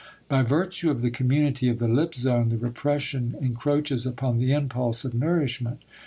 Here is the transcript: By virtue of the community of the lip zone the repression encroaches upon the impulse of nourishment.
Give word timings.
By 0.27 0.41
virtue 0.41 0.89
of 0.89 1.03
the 1.03 1.11
community 1.11 1.69
of 1.69 1.77
the 1.77 1.87
lip 1.87 2.15
zone 2.15 2.49
the 2.49 2.57
repression 2.57 3.35
encroaches 3.39 4.07
upon 4.07 4.39
the 4.39 4.51
impulse 4.51 5.05
of 5.05 5.13
nourishment. 5.13 5.83